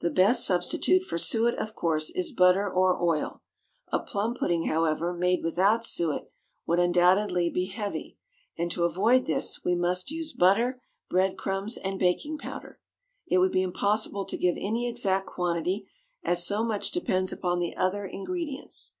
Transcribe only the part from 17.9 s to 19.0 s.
ingredients.